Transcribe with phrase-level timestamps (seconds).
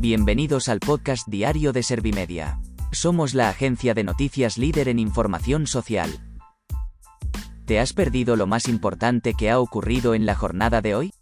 [0.00, 2.58] Bienvenidos al podcast diario de Servimedia.
[2.90, 6.08] Somos la agencia de noticias líder en información social.
[7.66, 11.12] ¿Te has perdido lo más importante que ha ocurrido en la jornada de hoy?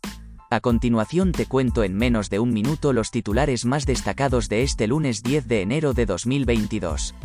[0.48, 4.86] A continuación te cuento en menos de un minuto los titulares más destacados de este
[4.86, 7.16] lunes 10 de enero de 2022.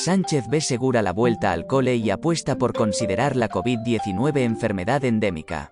[0.00, 5.70] Sánchez ve segura la vuelta al cole y apuesta por considerar la COVID-19 enfermedad endémica.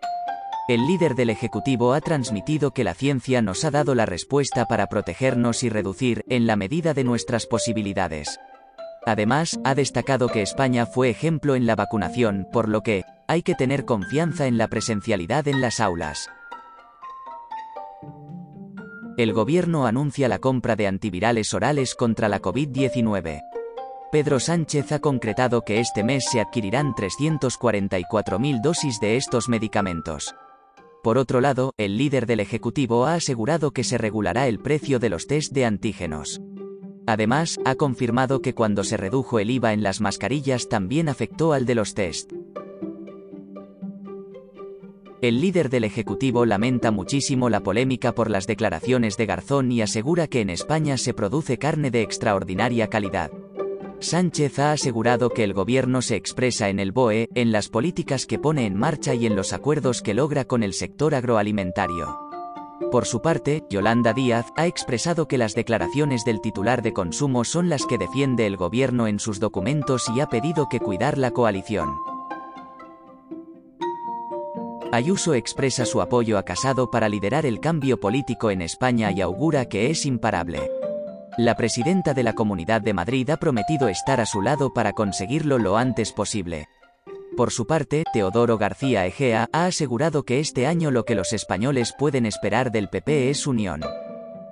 [0.69, 4.89] El líder del Ejecutivo ha transmitido que la ciencia nos ha dado la respuesta para
[4.89, 8.39] protegernos y reducir, en la medida de nuestras posibilidades.
[9.07, 13.55] Además, ha destacado que España fue ejemplo en la vacunación, por lo que, hay que
[13.55, 16.29] tener confianza en la presencialidad en las aulas.
[19.17, 23.41] El gobierno anuncia la compra de antivirales orales contra la COVID-19.
[24.11, 30.35] Pedro Sánchez ha concretado que este mes se adquirirán 344.000 dosis de estos medicamentos.
[31.03, 35.11] Por otro lado, el líder del Ejecutivo ha asegurado que se regulará el precio de
[35.11, 36.41] los test de antígenos.
[37.07, 41.67] Además, ha confirmado que cuando se redujo el IVA en las mascarillas también afectó al
[41.67, 42.33] de los test.
[45.21, 50.29] El líder del Ejecutivo lamenta muchísimo la polémica por las declaraciones de Garzón y asegura
[50.29, 53.31] que en España se produce carne de extraordinaria calidad.
[54.01, 58.39] Sánchez ha asegurado que el gobierno se expresa en el BOE, en las políticas que
[58.39, 62.21] pone en marcha y en los acuerdos que logra con el sector agroalimentario.
[62.93, 67.69] Por su parte, Yolanda Díaz ha expresado que las declaraciones del titular de consumo son
[67.69, 71.91] las que defiende el gobierno en sus documentos y ha pedido que cuidar la coalición.
[74.93, 79.67] Ayuso expresa su apoyo a Casado para liderar el cambio político en España y augura
[79.67, 80.71] que es imparable.
[81.39, 85.59] La presidenta de la Comunidad de Madrid ha prometido estar a su lado para conseguirlo
[85.59, 86.67] lo antes posible.
[87.37, 91.95] Por su parte, Teodoro García Egea ha asegurado que este año lo que los españoles
[91.97, 93.83] pueden esperar del PP es unión.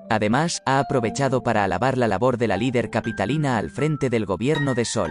[0.09, 4.77] Además, ha aprovechado para alabar la labor de la líder capitalina al frente del gobierno
[4.77, 5.11] de Sol.